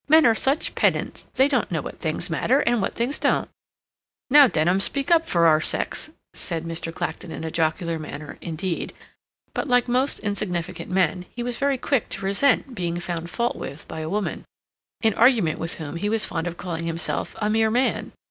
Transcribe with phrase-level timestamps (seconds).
[0.09, 3.51] "Men are such pedants—they don't know what things matter, and what things don't."
[4.31, 6.91] "Now, Denham, speak up for our sex," said Mr.
[6.91, 8.93] Clacton in a jocular manner, indeed,
[9.53, 13.87] but like most insignificant men he was very quick to resent being found fault with
[13.87, 14.43] by a woman,
[15.03, 18.11] in argument with whom he was fond of calling himself "a mere man."